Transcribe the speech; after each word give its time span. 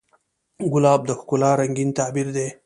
ګلاب 0.73 1.01
د 1.05 1.11
ښکلا 1.19 1.51
رنګین 1.59 1.89
تعبیر 1.99 2.27
دی. 2.35 2.47